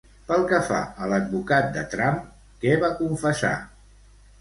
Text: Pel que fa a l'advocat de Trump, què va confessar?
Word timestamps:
Pel 0.29 0.45
que 0.51 0.61
fa 0.69 0.79
a 1.03 1.09
l'advocat 1.11 1.69
de 1.77 1.85
Trump, 1.93 2.25
què 2.65 2.75
va 2.87 2.93
confessar? 3.05 3.57